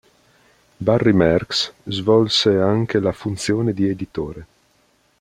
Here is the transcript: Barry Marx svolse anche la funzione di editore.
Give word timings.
Barry 0.79 1.11
Marx 1.13 1.71
svolse 1.87 2.57
anche 2.57 2.97
la 2.99 3.11
funzione 3.11 3.71
di 3.71 3.87
editore. 3.87 4.45